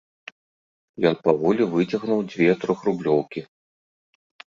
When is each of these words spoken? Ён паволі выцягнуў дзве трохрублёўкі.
Ён 1.09 1.15
паволі 1.27 1.69
выцягнуў 1.75 2.19
дзве 2.33 2.51
трохрублёўкі. 2.67 3.49